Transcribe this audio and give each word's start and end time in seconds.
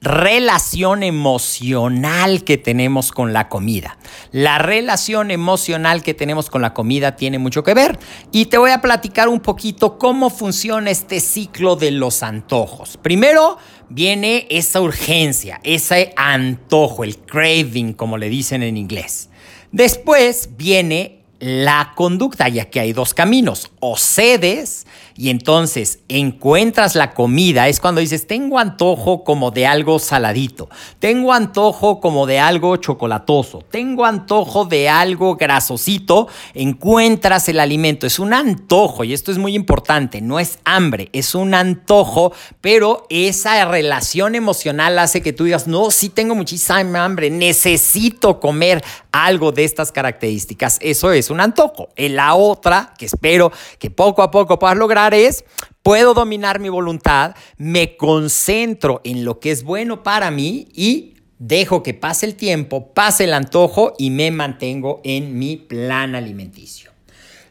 relación 0.00 1.02
emocional 1.02 2.44
que 2.44 2.58
tenemos 2.58 3.12
con 3.12 3.32
la 3.32 3.48
comida. 3.48 3.98
La 4.30 4.58
relación 4.58 5.30
emocional 5.30 6.02
que 6.02 6.14
tenemos 6.14 6.50
con 6.50 6.62
la 6.62 6.74
comida 6.74 7.16
tiene 7.16 7.38
mucho 7.38 7.64
que 7.64 7.74
ver 7.74 7.98
y 8.30 8.46
te 8.46 8.58
voy 8.58 8.70
a 8.70 8.80
platicar 8.80 9.28
un 9.28 9.40
poquito 9.40 9.98
cómo 9.98 10.30
funciona 10.30 10.90
este 10.90 11.20
ciclo 11.20 11.76
de 11.76 11.90
los 11.90 12.22
antojos. 12.22 12.98
Primero 12.98 13.58
viene 13.88 14.46
esa 14.50 14.80
urgencia, 14.80 15.60
ese 15.62 16.12
antojo, 16.16 17.04
el 17.04 17.18
craving 17.18 17.94
como 17.94 18.18
le 18.18 18.28
dicen 18.28 18.62
en 18.62 18.76
inglés. 18.76 19.30
Después 19.72 20.50
viene 20.56 21.24
la 21.38 21.92
conducta, 21.96 22.48
ya 22.48 22.70
que 22.70 22.80
hay 22.80 22.92
dos 22.92 23.12
caminos, 23.12 23.70
o 23.80 23.96
cedes 23.96 24.86
y 25.16 25.30
entonces 25.30 26.00
encuentras 26.08 26.94
la 26.94 27.12
comida, 27.14 27.68
es 27.68 27.80
cuando 27.80 28.00
dices, 28.00 28.26
tengo 28.26 28.58
antojo 28.58 29.24
como 29.24 29.50
de 29.50 29.66
algo 29.66 29.98
saladito, 29.98 30.68
tengo 30.98 31.32
antojo 31.32 32.00
como 32.00 32.26
de 32.26 32.38
algo 32.38 32.76
chocolatoso, 32.76 33.64
tengo 33.70 34.04
antojo 34.04 34.64
de 34.66 34.88
algo 34.88 35.36
grasosito, 35.36 36.28
encuentras 36.54 37.48
el 37.48 37.60
alimento, 37.60 38.06
es 38.06 38.18
un 38.18 38.34
antojo 38.34 39.04
y 39.04 39.12
esto 39.12 39.32
es 39.32 39.38
muy 39.38 39.54
importante, 39.54 40.20
no 40.20 40.38
es 40.38 40.58
hambre, 40.64 41.08
es 41.12 41.34
un 41.34 41.54
antojo, 41.54 42.32
pero 42.60 43.06
esa 43.08 43.64
relación 43.64 44.34
emocional 44.34 44.98
hace 44.98 45.22
que 45.22 45.32
tú 45.32 45.44
digas, 45.44 45.66
no, 45.66 45.90
sí 45.90 46.08
tengo 46.10 46.34
muchísima 46.34 47.04
hambre, 47.04 47.30
necesito 47.30 48.40
comer 48.40 48.82
algo 49.12 49.52
de 49.52 49.64
estas 49.64 49.92
características, 49.92 50.78
eso 50.82 51.10
es 51.10 51.30
un 51.30 51.40
antojo. 51.40 51.88
En 51.96 52.16
la 52.16 52.34
otra, 52.34 52.92
que 52.98 53.06
espero 53.06 53.50
que 53.78 53.90
poco 53.90 54.22
a 54.22 54.30
poco 54.30 54.58
puedas 54.58 54.76
lograr, 54.76 55.05
es, 55.14 55.44
puedo 55.82 56.14
dominar 56.14 56.60
mi 56.60 56.68
voluntad, 56.68 57.34
me 57.56 57.96
concentro 57.96 59.00
en 59.04 59.24
lo 59.24 59.40
que 59.40 59.50
es 59.50 59.62
bueno 59.62 60.02
para 60.02 60.30
mí 60.30 60.68
y 60.72 61.14
dejo 61.38 61.82
que 61.82 61.94
pase 61.94 62.26
el 62.26 62.34
tiempo, 62.34 62.92
pase 62.92 63.24
el 63.24 63.34
antojo 63.34 63.94
y 63.98 64.10
me 64.10 64.30
mantengo 64.30 65.00
en 65.04 65.38
mi 65.38 65.56
plan 65.56 66.14
alimenticio. 66.14 66.95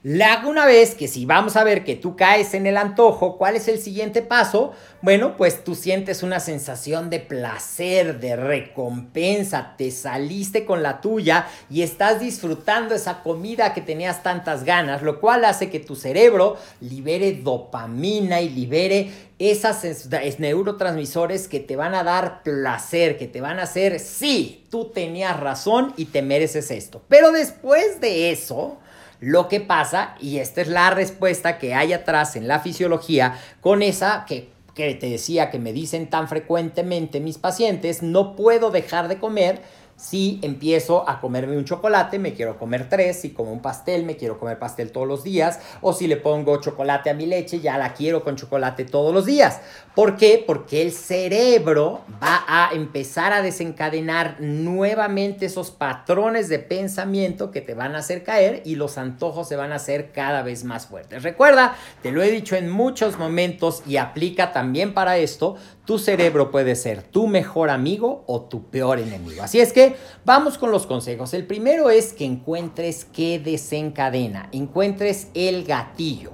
La 0.07 0.43
una 0.45 0.67
vez 0.67 0.93
que 0.93 1.07
si 1.07 1.25
vamos 1.25 1.55
a 1.55 1.63
ver 1.63 1.83
que 1.83 1.95
tú 1.95 2.16
caes 2.16 2.53
en 2.53 2.67
el 2.67 2.77
antojo, 2.77 3.39
¿cuál 3.39 3.55
es 3.55 3.67
el 3.67 3.79
siguiente 3.79 4.21
paso? 4.21 4.71
Bueno, 5.01 5.35
pues 5.35 5.63
tú 5.63 5.73
sientes 5.73 6.21
una 6.21 6.39
sensación 6.39 7.09
de 7.09 7.19
placer, 7.19 8.19
de 8.19 8.35
recompensa, 8.35 9.73
te 9.79 9.89
saliste 9.89 10.63
con 10.63 10.83
la 10.83 11.01
tuya 11.01 11.47
y 11.71 11.81
estás 11.81 12.19
disfrutando 12.19 12.94
esa 12.94 13.23
comida 13.23 13.73
que 13.73 13.81
tenías 13.81 14.21
tantas 14.21 14.63
ganas, 14.63 15.01
lo 15.01 15.19
cual 15.19 15.44
hace 15.44 15.71
que 15.71 15.79
tu 15.79 15.95
cerebro 15.95 16.57
libere 16.81 17.31
dopamina 17.41 18.41
y 18.41 18.49
libere 18.49 19.09
esas 19.39 20.07
neurotransmisores 20.38 21.47
que 21.47 21.61
te 21.61 21.75
van 21.75 21.95
a 21.95 22.03
dar 22.03 22.44
placer, 22.44 23.17
que 23.17 23.25
te 23.25 23.41
van 23.41 23.57
a 23.57 23.63
hacer, 23.63 23.99
sí, 23.99 24.67
tú 24.69 24.91
tenías 24.91 25.39
razón 25.39 25.95
y 25.97 26.05
te 26.05 26.21
mereces 26.21 26.69
esto. 26.69 27.01
Pero 27.09 27.31
después 27.31 27.99
de 28.01 28.29
eso, 28.29 28.77
lo 29.19 29.47
que 29.47 29.61
pasa, 29.61 30.15
y 30.19 30.37
esta 30.37 30.61
es 30.61 30.67
la 30.67 30.89
respuesta 30.89 31.57
que 31.57 31.73
hay 31.73 31.93
atrás 31.93 32.35
en 32.35 32.47
la 32.47 32.59
fisiología, 32.59 33.39
con 33.62 33.81
esa 33.81 34.25
que, 34.27 34.50
que 34.73 34.94
te 34.95 35.09
decía 35.09 35.50
que 35.50 35.59
me 35.59 35.73
dicen 35.73 36.09
tan 36.09 36.27
frecuentemente 36.27 37.19
mis 37.19 37.38
pacientes, 37.38 38.03
no 38.03 38.35
puedo 38.35 38.71
dejar 38.71 39.07
de 39.07 39.17
comer 39.17 39.62
si 39.97 40.39
empiezo 40.42 41.09
a 41.09 41.21
comerme 41.21 41.57
un 41.57 41.63
chocolate, 41.63 42.19
me 42.19 42.33
quiero 42.33 42.57
comer 42.57 42.89
tres. 42.89 43.21
Si 43.21 43.30
como 43.30 43.53
un 43.53 43.62
pastel, 43.62 44.03
me 44.03 44.18
quiero 44.18 44.38
comer 44.38 44.59
pastel 44.59 44.92
todos 44.92 45.07
los 45.07 45.24
días. 45.24 45.59
O 45.81 45.94
si 45.94 46.07
le 46.07 46.18
pongo 46.18 46.59
chocolate 46.59 47.09
a 47.09 47.13
mi 47.13 47.25
leche, 47.25 47.62
ya 47.62 47.77
la 47.77 47.94
quiero 47.94 48.24
con 48.24 48.36
chocolate 48.36 48.83
todos 48.83 49.13
los 49.13 49.25
días. 49.25 49.62
¿Por 49.95 50.18
qué? 50.18 50.44
Porque 50.45 50.81
el 50.81 50.92
cerebro 50.92 52.01
va 52.21 52.44
a 52.47 52.74
empezar 52.74 53.31
a 53.31 53.42
desencadenar 53.42 54.42
nuevamente 54.42 55.45
esos 55.45 55.71
patrones 55.71 56.50
de 56.50 56.59
pensamiento 56.59 57.50
que 57.51 57.62
te 57.62 57.74
van 57.74 57.95
a 57.95 58.00
hacer 58.00 58.24
caer 58.24 58.62
y 58.65 58.75
los 58.75 58.97
antojos 58.97 59.47
se 59.47 59.56
van 59.56 59.71
a 59.71 59.75
hacer 59.75 60.12
cada 60.12 60.42
vez 60.42 60.65
más 60.65 60.88
fuertes. 60.88 61.24
Recuerda, 61.24 61.75
te 62.01 62.12
lo 62.12 62.21
he 62.21 62.31
dicho 62.31 62.57
en 62.57 62.69
muchos 62.69 63.18
momentos 63.18 63.83
y 63.88 63.95
aplica 63.95 64.51
también 64.51 64.94
para 64.94 65.18
esto, 65.18 65.56
tu 65.86 66.00
cerebro 66.00 66.51
puede 66.51 66.75
ser 66.75 67.03
tu 67.03 67.27
mejor 67.27 67.69
amigo 67.69 68.24
o 68.27 68.42
tu 68.42 68.69
peor 68.69 69.00
enemigo. 69.00 69.44
Así 69.44 69.59
es 69.59 69.71
que 69.71 69.84
vamos 70.25 70.57
con 70.57 70.71
los 70.71 70.85
consejos. 70.85 71.33
El 71.33 71.45
primero 71.45 71.89
es 71.89 72.13
que 72.13 72.25
encuentres 72.25 73.05
qué 73.05 73.39
desencadena, 73.39 74.49
encuentres 74.51 75.27
el 75.33 75.63
gatillo. 75.65 76.31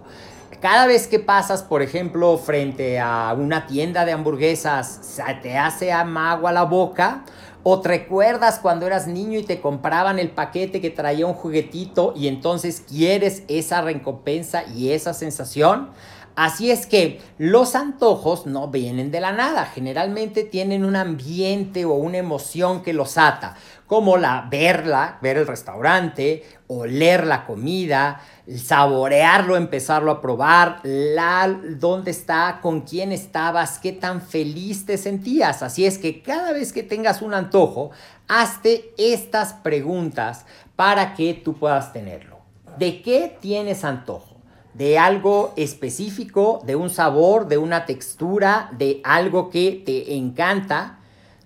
Cada 0.62 0.86
vez 0.86 1.08
que 1.08 1.18
pasas, 1.18 1.64
por 1.64 1.82
ejemplo, 1.82 2.38
frente 2.38 3.00
a 3.00 3.34
una 3.36 3.66
tienda 3.66 4.06
de 4.06 4.12
hamburguesas, 4.12 5.20
te 5.42 5.58
hace 5.58 5.92
agua 5.92 6.52
la 6.52 6.64
boca 6.64 7.26
O 7.64 7.82
te 7.82 7.90
recuerdas 7.90 8.60
cuando 8.60 8.86
eras 8.86 9.08
niño 9.08 9.40
y 9.40 9.44
te 9.44 9.60
compraban 9.60 10.20
el 10.20 10.30
paquete 10.30 10.80
que 10.80 10.92
traía 10.92 11.26
un 11.26 11.34
juguetito 11.34 12.14
y 12.16 12.28
entonces 12.28 12.84
quieres 12.88 13.44
esa 13.48 13.82
recompensa 13.82 14.64
y 14.76 14.92
esa 14.92 15.14
sensación. 15.14 15.90
Así 16.36 16.72
es 16.72 16.88
que 16.88 17.20
los 17.38 17.76
antojos 17.76 18.46
no 18.46 18.70
vienen 18.70 19.12
de 19.12 19.20
la 19.20 19.34
nada, 19.34 19.66
generalmente 19.66 20.44
tienen 20.44 20.86
un 20.86 20.96
ambiente 20.96 21.84
o 21.84 21.94
una 21.94 22.20
emoción 22.20 22.84
que 22.84 22.94
los 22.94 23.18
ata, 23.18 23.56
como 23.86 24.16
la 24.16 24.48
verla, 24.50 25.18
ver 25.22 25.36
el 25.36 25.46
restaurante, 25.46 26.46
oler 26.68 27.28
la 27.28 27.46
comida, 27.46 28.22
saborearlo, 28.56 29.58
empezarlo 29.58 30.12
a 30.12 30.22
probar, 30.22 30.80
la, 30.84 31.54
dónde 31.78 32.12
está, 32.12 32.60
con 32.62 32.82
quién 32.82 33.12
estabas, 33.12 33.80
qué 33.80 33.92
tan 33.92 34.22
feliz 34.22 34.86
te 34.86 34.98
sentías. 34.98 35.62
Así 35.62 35.86
es 35.86 35.98
que 35.98 36.22
cada 36.22 36.54
vez 36.54 36.72
que 36.72 36.84
tengas 36.84 37.22
un 37.22 37.34
antojo, 37.34 37.92
hazte 38.30 38.94
estas 38.98 39.54
preguntas 39.54 40.46
para 40.78 41.14
que 41.14 41.34
tú 41.34 41.58
puedas 41.58 41.92
tenerlo. 41.92 42.38
¿De 42.78 43.02
qué 43.02 43.38
tienes 43.42 43.84
antojo? 43.84 44.31
De 44.74 44.98
algo 44.98 45.54
específico, 45.56 46.62
de 46.66 46.76
un 46.76 46.90
sabor, 46.90 47.48
de 47.48 47.58
una 47.58 47.86
textura, 47.86 48.70
de 48.78 49.02
algo 49.04 49.50
que 49.50 49.82
te 49.86 50.16
encanta, 50.16 51.00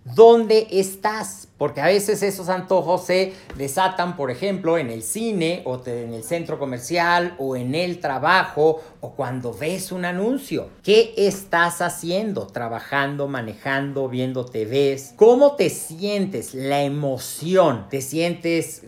¿dónde 0.04 0.68
estás? 0.72 1.48
Porque 1.57 1.79
a 1.79 1.85
veces 1.85 2.21
esos 2.21 2.49
antojos 2.49 3.05
se 3.05 3.33
desatan, 3.57 4.17
por 4.17 4.29
ejemplo, 4.29 4.77
en 4.77 4.89
el 4.89 5.03
cine 5.03 5.61
o 5.65 5.81
en 5.85 6.13
el 6.13 6.23
centro 6.23 6.59
comercial 6.59 7.35
o 7.37 7.55
en 7.55 7.75
el 7.75 7.99
trabajo 7.99 8.81
o 8.99 9.11
cuando 9.11 9.53
ves 9.53 9.91
un 9.91 10.03
anuncio. 10.03 10.69
¿Qué 10.83 11.13
estás 11.15 11.81
haciendo? 11.81 12.47
Trabajando, 12.47 13.27
manejando, 13.27 14.09
viendo 14.09 14.45
TVs. 14.45 15.13
¿Cómo 15.15 15.55
te 15.55 15.69
sientes? 15.69 16.53
La 16.53 16.81
emoción. 16.81 17.87
¿Te 17.89 18.01
sientes 18.01 18.83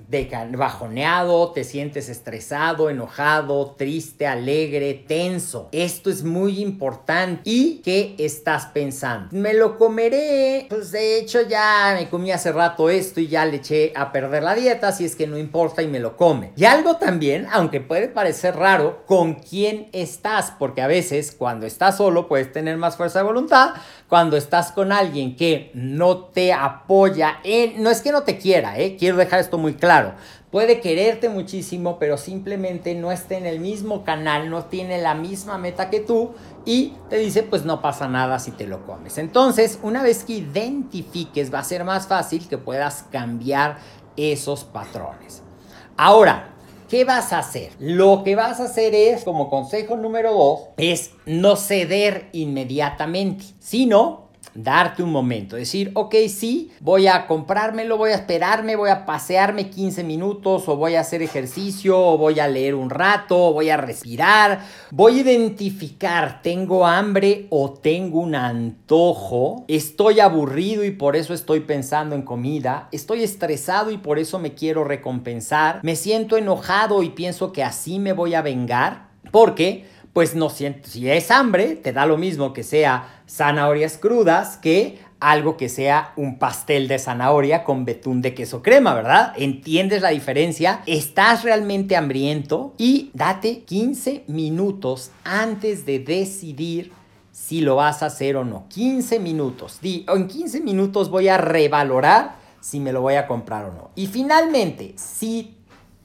bajoneado? 0.57 1.51
¿Te 1.51 1.63
sientes 1.63 2.09
estresado, 2.09 2.89
enojado, 2.89 3.75
triste, 3.77 4.27
alegre, 4.27 4.93
tenso? 4.93 5.69
Esto 5.71 6.09
es 6.09 6.23
muy 6.23 6.61
importante. 6.61 7.41
¿Y 7.45 7.77
qué 7.77 8.15
estás 8.17 8.65
pensando? 8.67 9.29
Me 9.31 9.53
lo 9.53 9.77
comeré. 9.77 10.65
Pues 10.69 10.91
de 10.91 11.19
hecho 11.19 11.41
ya 11.47 11.95
me 11.97 12.09
comí 12.09 12.31
hace 12.31 12.51
rato 12.57 12.89
esto 12.89 13.21
y 13.21 13.27
ya 13.27 13.45
le 13.45 13.57
eché 13.57 13.93
a 13.95 14.11
perder 14.11 14.43
la 14.43 14.55
dieta, 14.55 14.91
si 14.91 15.05
es 15.05 15.15
que 15.15 15.27
no 15.27 15.37
importa 15.37 15.81
y 15.81 15.87
me 15.87 15.99
lo 15.99 16.17
come. 16.17 16.51
Y 16.57 16.65
algo 16.65 16.97
también, 16.97 17.47
aunque 17.51 17.79
puede 17.79 18.07
parecer 18.09 18.55
raro, 18.55 19.05
con 19.05 19.35
quién 19.35 19.87
estás, 19.93 20.51
porque 20.57 20.81
a 20.81 20.87
veces 20.87 21.31
cuando 21.31 21.65
estás 21.65 21.97
solo 21.97 22.27
puedes 22.27 22.51
tener 22.51 22.77
más 22.77 22.97
fuerza 22.97 23.19
de 23.19 23.25
voluntad, 23.25 23.75
cuando 24.09 24.37
estás 24.37 24.71
con 24.71 24.91
alguien 24.91 25.35
que 25.35 25.71
no 25.73 26.17
te 26.25 26.51
apoya, 26.51 27.39
no 27.77 27.89
es 27.89 28.01
que 28.01 28.11
no 28.11 28.23
te 28.23 28.37
quiera, 28.37 28.79
¿eh? 28.79 28.97
quiero 28.97 29.17
dejar 29.17 29.39
esto 29.39 29.57
muy 29.57 29.75
claro, 29.75 30.13
puede 30.51 30.79
quererte 30.79 31.29
muchísimo, 31.29 31.99
pero 31.99 32.17
simplemente 32.17 32.95
no 32.95 33.11
está 33.11 33.37
en 33.37 33.45
el 33.45 33.59
mismo 33.59 34.03
canal, 34.03 34.49
no 34.49 34.65
tiene 34.65 35.01
la 35.01 35.13
misma 35.13 35.57
meta 35.57 35.89
que 35.89 35.99
tú 35.99 36.31
y 36.65 36.93
te 37.09 37.17
dice, 37.17 37.43
pues 37.43 37.65
no 37.65 37.81
pasa 37.81 38.07
nada 38.07 38.39
si 38.39 38.51
te 38.51 38.67
lo 38.67 38.85
comes. 38.85 39.17
Entonces, 39.17 39.79
una 39.83 40.03
vez 40.03 40.23
que 40.23 40.33
identifiques, 40.33 41.53
va 41.53 41.59
a 41.59 41.63
ser 41.63 41.83
más 41.83 42.07
fácil 42.07 42.47
que 42.47 42.57
puedas 42.57 43.03
cambiar 43.11 43.77
esos 44.15 44.63
patrones. 44.63 45.43
Ahora, 45.97 46.53
¿qué 46.89 47.03
vas 47.03 47.33
a 47.33 47.39
hacer? 47.39 47.71
Lo 47.79 48.23
que 48.23 48.35
vas 48.35 48.59
a 48.59 48.65
hacer 48.65 48.95
es, 48.95 49.23
como 49.23 49.49
consejo 49.49 49.97
número 49.97 50.33
dos, 50.33 50.59
es 50.77 51.11
no 51.25 51.55
ceder 51.55 52.29
inmediatamente, 52.31 53.45
sino 53.59 54.26
darte 54.53 55.03
un 55.03 55.11
momento, 55.11 55.55
decir, 55.55 55.91
ok, 55.93 56.15
sí, 56.29 56.71
voy 56.79 57.07
a 57.07 57.27
comprármelo, 57.27 57.97
voy 57.97 58.11
a 58.11 58.15
esperarme, 58.15 58.75
voy 58.75 58.89
a 58.89 59.05
pasearme 59.05 59.69
15 59.69 60.03
minutos 60.03 60.67
o 60.67 60.75
voy 60.75 60.95
a 60.95 61.01
hacer 61.01 61.21
ejercicio 61.21 61.99
o 61.99 62.17
voy 62.17 62.39
a 62.39 62.47
leer 62.47 62.75
un 62.75 62.89
rato 62.89 63.37
voy 63.53 63.69
a 63.69 63.77
respirar, 63.77 64.61
voy 64.91 65.17
a 65.17 65.21
identificar, 65.21 66.41
tengo 66.41 66.85
hambre 66.85 67.47
o 67.49 67.71
tengo 67.71 68.19
un 68.19 68.35
antojo, 68.35 69.65
estoy 69.67 70.19
aburrido 70.19 70.83
y 70.83 70.91
por 70.91 71.15
eso 71.15 71.33
estoy 71.33 71.61
pensando 71.61 72.15
en 72.15 72.21
comida, 72.21 72.87
estoy 72.91 73.23
estresado 73.23 73.91
y 73.91 73.97
por 73.97 74.19
eso 74.19 74.39
me 74.39 74.53
quiero 74.53 74.83
recompensar, 74.83 75.79
me 75.83 75.95
siento 75.95 76.37
enojado 76.37 77.03
y 77.03 77.09
pienso 77.09 77.51
que 77.51 77.63
así 77.63 77.99
me 77.99 78.13
voy 78.13 78.33
a 78.33 78.41
vengar, 78.41 79.07
porque 79.31 79.85
pues 80.17 80.33
no 80.33 80.49
siento, 80.49 80.89
si 80.89 81.07
es 81.11 81.29
hambre, 81.29 81.75
te 81.75 81.93
da 81.93 82.07
lo 82.07 82.17
mismo 82.17 82.51
que 82.51 82.63
sea 82.63 83.21
zanahorias 83.29 83.99
crudas 83.99 84.57
que 84.57 84.97
algo 85.19 85.57
que 85.57 85.69
sea 85.69 86.11
un 86.15 86.39
pastel 86.39 86.87
de 86.87 86.97
zanahoria 86.97 87.63
con 87.63 87.85
betún 87.85 88.23
de 88.23 88.33
queso 88.33 88.63
crema, 88.63 88.95
¿verdad? 88.95 89.33
¿Entiendes 89.37 90.01
la 90.01 90.09
diferencia? 90.09 90.81
¿Estás 90.87 91.43
realmente 91.43 91.95
hambriento? 91.95 92.73
Y 92.79 93.11
date 93.13 93.59
15 93.59 94.23
minutos 94.25 95.11
antes 95.23 95.85
de 95.85 95.99
decidir 95.99 96.91
si 97.31 97.61
lo 97.61 97.75
vas 97.75 98.01
a 98.01 98.07
hacer 98.07 98.37
o 98.37 98.43
no. 98.43 98.65
15 98.69 99.19
minutos. 99.19 99.77
Di, 99.83 100.03
en 100.11 100.27
15 100.27 100.61
minutos 100.61 101.11
voy 101.11 101.27
a 101.27 101.37
revalorar 101.37 102.37
si 102.59 102.79
me 102.79 102.91
lo 102.91 103.01
voy 103.01 103.13
a 103.13 103.27
comprar 103.27 103.65
o 103.65 103.71
no. 103.71 103.91
Y 103.93 104.07
finalmente, 104.07 104.95
si 104.95 105.57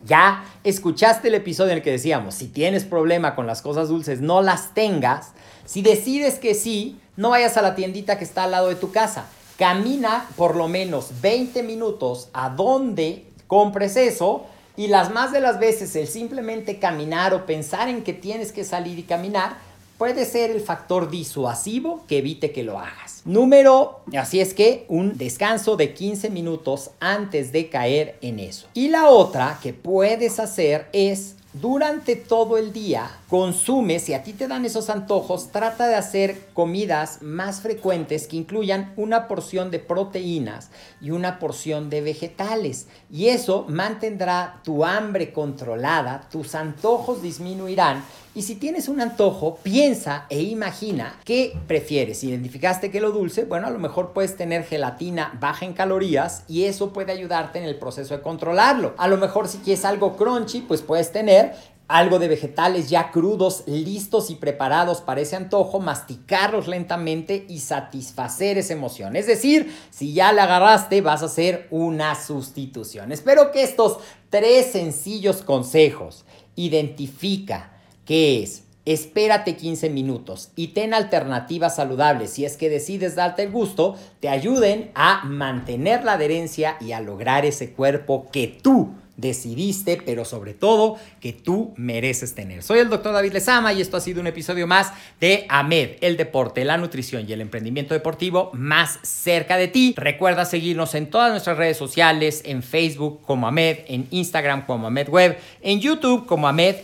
ya 0.04 0.44
escuchaste 0.64 1.28
el 1.28 1.34
episodio 1.34 1.72
en 1.72 1.78
el 1.78 1.82
que 1.82 1.90
decíamos, 1.90 2.34
si 2.34 2.48
tienes 2.48 2.84
problema 2.84 3.34
con 3.34 3.46
las 3.46 3.62
cosas 3.62 3.88
dulces, 3.88 4.20
no 4.20 4.42
las 4.42 4.74
tengas. 4.74 5.32
Si 5.64 5.82
decides 5.82 6.38
que 6.38 6.54
sí, 6.54 6.98
no 7.16 7.30
vayas 7.30 7.56
a 7.56 7.62
la 7.62 7.74
tiendita 7.74 8.18
que 8.18 8.24
está 8.24 8.44
al 8.44 8.52
lado 8.52 8.68
de 8.68 8.74
tu 8.74 8.90
casa. 8.90 9.26
Camina 9.58 10.26
por 10.36 10.56
lo 10.56 10.68
menos 10.68 11.20
20 11.20 11.62
minutos 11.62 12.28
a 12.32 12.48
donde 12.48 13.26
compres 13.46 13.96
eso 13.96 14.46
y 14.76 14.88
las 14.88 15.12
más 15.12 15.32
de 15.32 15.40
las 15.40 15.60
veces 15.60 15.94
el 15.96 16.08
simplemente 16.08 16.78
caminar 16.78 17.34
o 17.34 17.44
pensar 17.44 17.88
en 17.88 18.02
que 18.02 18.14
tienes 18.14 18.52
que 18.52 18.64
salir 18.64 18.98
y 18.98 19.02
caminar 19.02 19.56
puede 20.02 20.24
ser 20.24 20.50
el 20.50 20.60
factor 20.60 21.10
disuasivo 21.10 22.02
que 22.08 22.18
evite 22.18 22.50
que 22.50 22.64
lo 22.64 22.76
hagas. 22.80 23.22
Número, 23.24 24.00
así 24.18 24.40
es 24.40 24.52
que 24.52 24.84
un 24.88 25.16
descanso 25.16 25.76
de 25.76 25.94
15 25.94 26.28
minutos 26.28 26.90
antes 26.98 27.52
de 27.52 27.68
caer 27.68 28.18
en 28.20 28.40
eso. 28.40 28.66
Y 28.74 28.88
la 28.88 29.06
otra 29.06 29.60
que 29.62 29.72
puedes 29.72 30.40
hacer 30.40 30.88
es 30.92 31.36
durante 31.52 32.16
todo 32.16 32.58
el 32.58 32.72
día 32.72 33.12
consume, 33.32 33.98
si 33.98 34.12
a 34.12 34.22
ti 34.22 34.34
te 34.34 34.46
dan 34.46 34.66
esos 34.66 34.90
antojos, 34.90 35.52
trata 35.52 35.88
de 35.88 35.94
hacer 35.94 36.48
comidas 36.52 37.22
más 37.22 37.62
frecuentes 37.62 38.26
que 38.26 38.36
incluyan 38.36 38.92
una 38.98 39.26
porción 39.26 39.70
de 39.70 39.78
proteínas 39.78 40.68
y 41.00 41.12
una 41.12 41.38
porción 41.38 41.88
de 41.88 42.02
vegetales. 42.02 42.88
Y 43.10 43.28
eso 43.28 43.64
mantendrá 43.70 44.60
tu 44.64 44.84
hambre 44.84 45.32
controlada, 45.32 46.28
tus 46.30 46.54
antojos 46.54 47.22
disminuirán. 47.22 48.04
Y 48.34 48.42
si 48.42 48.54
tienes 48.54 48.88
un 48.88 49.00
antojo, 49.00 49.58
piensa 49.62 50.24
e 50.30 50.40
imagina 50.40 51.18
qué 51.24 51.54
prefieres. 51.66 52.24
Identificaste 52.24 52.90
que 52.90 53.00
lo 53.00 53.12
dulce, 53.12 53.44
bueno, 53.44 53.66
a 53.66 53.70
lo 53.70 53.78
mejor 53.78 54.12
puedes 54.14 54.36
tener 54.36 54.64
gelatina 54.64 55.36
baja 55.38 55.66
en 55.66 55.74
calorías 55.74 56.44
y 56.48 56.64
eso 56.64 56.94
puede 56.94 57.12
ayudarte 57.12 57.58
en 57.58 57.66
el 57.66 57.78
proceso 57.78 58.16
de 58.16 58.22
controlarlo. 58.22 58.94
A 58.96 59.06
lo 59.06 59.18
mejor 59.18 59.48
si 59.48 59.58
quieres 59.58 59.84
algo 59.84 60.16
crunchy, 60.16 60.62
pues 60.62 60.80
puedes 60.80 61.12
tener 61.12 61.54
algo 61.92 62.18
de 62.18 62.28
vegetales 62.28 62.88
ya 62.88 63.10
crudos, 63.10 63.64
listos 63.66 64.30
y 64.30 64.36
preparados 64.36 65.02
para 65.02 65.20
ese 65.20 65.36
antojo, 65.36 65.78
masticarlos 65.78 66.66
lentamente 66.66 67.44
y 67.48 67.58
satisfacer 67.60 68.56
esa 68.56 68.72
emoción. 68.72 69.14
Es 69.14 69.26
decir, 69.26 69.74
si 69.90 70.14
ya 70.14 70.32
la 70.32 70.44
agarraste, 70.44 71.02
vas 71.02 71.22
a 71.22 71.26
hacer 71.26 71.68
una 71.70 72.14
sustitución. 72.14 73.12
Espero 73.12 73.52
que 73.52 73.62
estos 73.62 73.98
tres 74.30 74.72
sencillos 74.72 75.42
consejos, 75.42 76.24
identifica 76.56 77.72
qué 78.04 78.42
es, 78.42 78.64
espérate 78.84 79.56
15 79.56 79.90
minutos 79.90 80.50
y 80.56 80.68
ten 80.68 80.92
alternativas 80.92 81.76
saludables 81.76 82.30
si 82.30 82.44
es 82.44 82.56
que 82.56 82.68
decides 82.68 83.14
darte 83.14 83.44
el 83.44 83.50
gusto, 83.50 83.96
te 84.20 84.28
ayuden 84.28 84.90
a 84.94 85.24
mantener 85.24 86.04
la 86.04 86.14
adherencia 86.14 86.76
y 86.80 86.92
a 86.92 87.00
lograr 87.00 87.44
ese 87.46 87.72
cuerpo 87.72 88.26
que 88.32 88.48
tú 88.48 88.94
decidiste, 89.22 90.02
pero 90.04 90.26
sobre 90.26 90.52
todo 90.52 90.98
que 91.20 91.32
tú 91.32 91.72
mereces 91.76 92.34
tener. 92.34 92.62
Soy 92.62 92.80
el 92.80 92.90
doctor 92.90 93.14
David 93.14 93.32
Lezama 93.32 93.72
y 93.72 93.80
esto 93.80 93.96
ha 93.96 94.00
sido 94.00 94.20
un 94.20 94.26
episodio 94.26 94.66
más 94.66 94.92
de 95.20 95.46
AMED, 95.48 95.92
el 96.02 96.18
deporte, 96.18 96.66
la 96.66 96.76
nutrición 96.76 97.24
y 97.26 97.32
el 97.32 97.40
emprendimiento 97.40 97.94
deportivo 97.94 98.50
más 98.52 98.98
cerca 99.02 99.56
de 99.56 99.68
ti. 99.68 99.94
Recuerda 99.96 100.44
seguirnos 100.44 100.94
en 100.94 101.08
todas 101.08 101.30
nuestras 101.30 101.56
redes 101.56 101.78
sociales, 101.78 102.42
en 102.44 102.62
Facebook 102.62 103.22
como 103.22 103.46
AMED, 103.46 103.78
en 103.86 104.08
Instagram 104.10 104.66
como 104.66 104.88
AMED 104.88 105.08
Web, 105.08 105.38
en 105.62 105.80
YouTube 105.80 106.26
como 106.26 106.48
AMED 106.48 106.76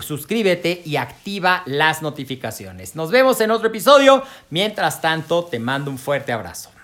suscríbete 0.00 0.82
y 0.84 0.96
activa 0.96 1.62
las 1.66 2.00
notificaciones. 2.00 2.94
Nos 2.94 3.10
vemos 3.10 3.40
en 3.40 3.50
otro 3.50 3.68
episodio. 3.68 4.22
Mientras 4.50 5.00
tanto, 5.00 5.44
te 5.44 5.58
mando 5.58 5.90
un 5.90 5.98
fuerte 5.98 6.32
abrazo. 6.32 6.75